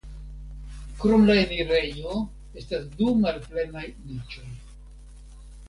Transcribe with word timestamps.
Krom 1.03 1.27
la 1.29 1.35
enirejo 1.41 2.17
estas 2.63 2.89
du 3.03 3.13
malplenaj 3.27 3.87
niĉoj. 4.09 4.51